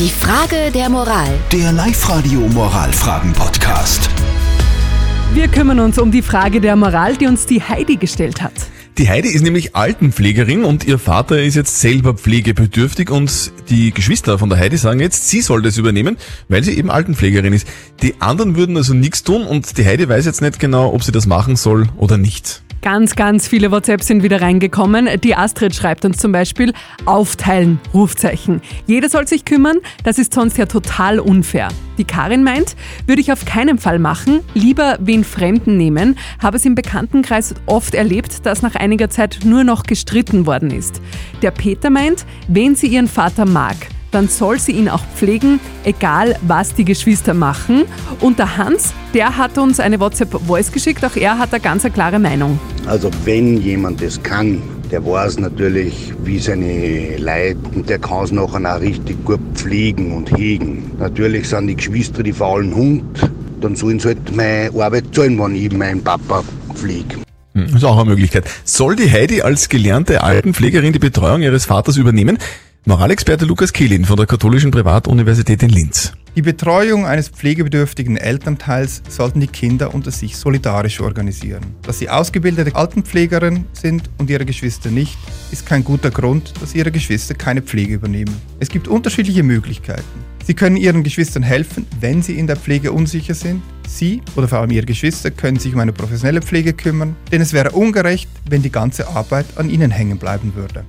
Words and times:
Die 0.00 0.08
Frage 0.08 0.70
der 0.72 0.88
Moral. 0.88 1.28
Der 1.52 1.72
Live-Radio 1.72 2.40
Moralfragen-Podcast. 2.40 4.08
Wir 5.34 5.46
kümmern 5.46 5.78
uns 5.78 5.98
um 5.98 6.10
die 6.10 6.22
Frage 6.22 6.62
der 6.62 6.74
Moral, 6.74 7.18
die 7.18 7.26
uns 7.26 7.44
die 7.44 7.62
Heidi 7.62 7.96
gestellt 7.96 8.40
hat. 8.40 8.54
Die 8.96 9.10
Heidi 9.10 9.28
ist 9.28 9.42
nämlich 9.42 9.76
Altenpflegerin 9.76 10.64
und 10.64 10.84
ihr 10.84 10.98
Vater 10.98 11.42
ist 11.42 11.54
jetzt 11.54 11.82
selber 11.82 12.14
pflegebedürftig 12.14 13.10
und 13.10 13.52
die 13.68 13.90
Geschwister 13.90 14.38
von 14.38 14.48
der 14.48 14.58
Heidi 14.58 14.78
sagen 14.78 15.00
jetzt, 15.00 15.28
sie 15.28 15.42
soll 15.42 15.60
das 15.60 15.76
übernehmen, 15.76 16.16
weil 16.48 16.64
sie 16.64 16.78
eben 16.78 16.90
Altenpflegerin 16.90 17.52
ist. 17.52 17.68
Die 18.00 18.22
anderen 18.22 18.56
würden 18.56 18.78
also 18.78 18.94
nichts 18.94 19.22
tun 19.22 19.42
und 19.46 19.76
die 19.76 19.84
Heidi 19.84 20.08
weiß 20.08 20.24
jetzt 20.24 20.40
nicht 20.40 20.58
genau, 20.58 20.94
ob 20.94 21.04
sie 21.04 21.12
das 21.12 21.26
machen 21.26 21.56
soll 21.56 21.90
oder 21.98 22.16
nicht. 22.16 22.62
Ganz, 22.82 23.14
ganz 23.14 23.46
viele 23.46 23.70
WhatsApps 23.70 24.06
sind 24.06 24.22
wieder 24.22 24.40
reingekommen. 24.40 25.06
Die 25.22 25.34
Astrid 25.34 25.74
schreibt 25.74 26.06
uns 26.06 26.16
zum 26.16 26.32
Beispiel, 26.32 26.72
aufteilen, 27.04 27.78
Rufzeichen. 27.92 28.62
Jeder 28.86 29.10
soll 29.10 29.28
sich 29.28 29.44
kümmern, 29.44 29.76
das 30.02 30.18
ist 30.18 30.32
sonst 30.32 30.56
ja 30.56 30.64
total 30.64 31.20
unfair. 31.20 31.68
Die 31.98 32.04
Karin 32.04 32.42
meint, 32.42 32.76
würde 33.06 33.20
ich 33.20 33.32
auf 33.32 33.44
keinen 33.44 33.76
Fall 33.76 33.98
machen, 33.98 34.40
lieber 34.54 34.96
wen 35.00 35.24
Fremden 35.24 35.76
nehmen, 35.76 36.16
habe 36.42 36.56
es 36.56 36.64
im 36.64 36.74
Bekanntenkreis 36.74 37.54
oft 37.66 37.94
erlebt, 37.94 38.46
dass 38.46 38.62
nach 38.62 38.76
einiger 38.76 39.10
Zeit 39.10 39.40
nur 39.44 39.62
noch 39.62 39.82
gestritten 39.82 40.46
worden 40.46 40.70
ist. 40.70 41.02
Der 41.42 41.50
Peter 41.50 41.90
meint, 41.90 42.24
wen 42.48 42.76
sie 42.76 42.86
ihren 42.86 43.08
Vater 43.08 43.44
mag, 43.44 43.76
dann 44.10 44.28
soll 44.28 44.58
sie 44.58 44.72
ihn 44.72 44.88
auch 44.88 45.04
pflegen, 45.14 45.60
egal 45.84 46.36
was 46.42 46.74
die 46.74 46.84
Geschwister 46.84 47.34
machen. 47.34 47.84
Und 48.20 48.38
der 48.38 48.56
Hans, 48.56 48.92
der 49.14 49.36
hat 49.36 49.58
uns 49.58 49.80
eine 49.80 50.00
WhatsApp-Voice 50.00 50.72
geschickt, 50.72 51.04
auch 51.04 51.16
er 51.16 51.38
hat 51.38 51.52
eine 51.52 51.62
ganz 51.62 51.84
klare 51.92 52.18
Meinung. 52.18 52.58
Also 52.86 53.10
wenn 53.24 53.60
jemand 53.60 54.02
das 54.02 54.22
kann, 54.22 54.62
der 54.90 55.04
weiß 55.04 55.38
natürlich, 55.38 56.12
wie 56.24 56.38
seine 56.38 57.16
Leid 57.18 57.56
und 57.74 57.88
der 57.88 57.98
kann 57.98 58.24
es 58.24 58.32
nachher 58.32 58.76
auch 58.76 58.80
richtig 58.80 59.24
gut 59.24 59.40
pflegen 59.54 60.12
und 60.16 60.36
hegen. 60.36 60.90
Natürlich 60.98 61.48
sind 61.48 61.68
die 61.68 61.76
Geschwister 61.76 62.22
die 62.24 62.32
faulen 62.32 62.74
Hund, 62.74 63.30
dann 63.60 63.76
sollen 63.76 64.00
sie 64.00 64.08
halt 64.08 64.34
meine 64.34 64.70
Arbeit 64.82 65.04
zahlen, 65.14 65.38
wenn 65.38 65.54
ich 65.54 65.72
meinen 65.72 66.02
Papa 66.02 66.42
pflege. 66.74 67.16
Hm, 67.54 67.66
Das 67.66 67.74
ist 67.76 67.84
auch 67.84 67.98
eine 68.00 68.10
Möglichkeit. 68.10 68.44
Soll 68.64 68.96
die 68.96 69.10
Heidi 69.10 69.42
als 69.42 69.68
gelernte 69.68 70.24
Altenpflegerin 70.24 70.92
die 70.92 70.98
Betreuung 70.98 71.42
ihres 71.42 71.66
Vaters 71.66 71.96
übernehmen? 71.96 72.38
Moralexperte 72.86 73.44
Lukas 73.44 73.74
Kehlin 73.74 74.06
von 74.06 74.16
der 74.16 74.24
Katholischen 74.24 74.70
Privatuniversität 74.70 75.62
in 75.62 75.68
Linz. 75.68 76.14
Die 76.34 76.40
Betreuung 76.40 77.04
eines 77.04 77.28
pflegebedürftigen 77.28 78.16
Elternteils 78.16 79.02
sollten 79.06 79.40
die 79.40 79.48
Kinder 79.48 79.92
unter 79.94 80.10
sich 80.10 80.36
solidarisch 80.36 81.00
organisieren. 81.00 81.60
Dass 81.82 81.98
sie 81.98 82.08
ausgebildete 82.08 82.74
Altenpflegerin 82.74 83.66
sind 83.74 84.08
und 84.16 84.30
ihre 84.30 84.46
Geschwister 84.46 84.90
nicht, 84.90 85.18
ist 85.50 85.66
kein 85.66 85.84
guter 85.84 86.10
Grund, 86.10 86.54
dass 86.62 86.74
ihre 86.74 86.90
Geschwister 86.90 87.34
keine 87.34 87.60
Pflege 87.60 87.92
übernehmen. 87.94 88.34
Es 88.60 88.70
gibt 88.70 88.88
unterschiedliche 88.88 89.42
Möglichkeiten. 89.42 90.24
Sie 90.46 90.54
können 90.54 90.78
ihren 90.78 91.02
Geschwistern 91.02 91.42
helfen, 91.42 91.86
wenn 92.00 92.22
sie 92.22 92.38
in 92.38 92.46
der 92.46 92.56
Pflege 92.56 92.92
unsicher 92.92 93.34
sind. 93.34 93.62
Sie 93.86 94.22
oder 94.36 94.48
vor 94.48 94.60
allem 94.60 94.70
ihre 94.70 94.86
Geschwister 94.86 95.30
können 95.30 95.58
sich 95.58 95.74
um 95.74 95.80
eine 95.80 95.92
professionelle 95.92 96.40
Pflege 96.40 96.72
kümmern, 96.72 97.14
denn 97.30 97.42
es 97.42 97.52
wäre 97.52 97.72
ungerecht, 97.72 98.30
wenn 98.48 98.62
die 98.62 98.72
ganze 98.72 99.06
Arbeit 99.08 99.46
an 99.56 99.68
ihnen 99.68 99.90
hängen 99.90 100.16
bleiben 100.16 100.54
würde. 100.54 100.82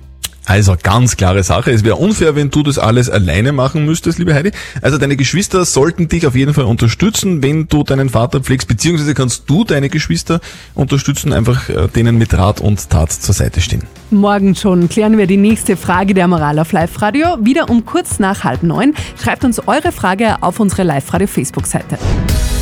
Also 0.44 0.76
ganz 0.82 1.16
klare 1.16 1.42
Sache. 1.42 1.70
Es 1.70 1.84
wäre 1.84 1.96
unfair, 1.96 2.34
wenn 2.34 2.50
du 2.50 2.62
das 2.62 2.78
alles 2.78 3.08
alleine 3.08 3.52
machen 3.52 3.86
müsstest, 3.86 4.18
liebe 4.18 4.34
Heidi. 4.34 4.50
Also 4.80 4.98
deine 4.98 5.16
Geschwister 5.16 5.64
sollten 5.64 6.08
dich 6.08 6.26
auf 6.26 6.34
jeden 6.34 6.52
Fall 6.52 6.64
unterstützen, 6.64 7.42
wenn 7.42 7.68
du 7.68 7.84
deinen 7.84 8.08
Vater 8.08 8.40
pflegst, 8.40 8.66
beziehungsweise 8.68 9.14
kannst 9.14 9.44
du 9.48 9.64
deine 9.64 9.88
Geschwister 9.88 10.40
unterstützen, 10.74 11.32
einfach 11.32 11.68
äh, 11.68 11.88
denen 11.88 12.18
mit 12.18 12.34
Rat 12.34 12.60
und 12.60 12.90
Tat 12.90 13.12
zur 13.12 13.34
Seite 13.34 13.60
stehen. 13.60 13.84
Morgen 14.10 14.54
schon 14.54 14.88
klären 14.88 15.16
wir 15.16 15.26
die 15.26 15.36
nächste 15.36 15.76
Frage 15.76 16.12
der 16.12 16.28
Moral 16.28 16.58
auf 16.58 16.72
Live-Radio. 16.72 17.38
Wieder 17.40 17.70
um 17.70 17.86
kurz 17.86 18.18
nach 18.18 18.44
halb 18.44 18.62
neun. 18.62 18.94
Schreibt 19.22 19.44
uns 19.44 19.60
eure 19.66 19.92
Frage 19.92 20.42
auf 20.42 20.60
unsere 20.60 20.82
Live-Radio-Facebook-Seite. 20.82 21.98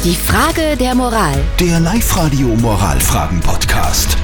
Die 0.04 0.14
Frage 0.14 0.76
der 0.78 0.94
Moral. 0.94 1.34
Der 1.58 1.80
Live-Radio 1.80 2.48
Moralfragen-Podcast. 2.56 4.19